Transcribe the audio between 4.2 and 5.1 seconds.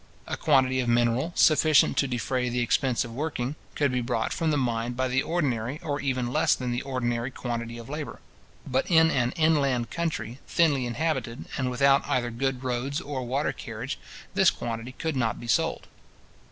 from the mine by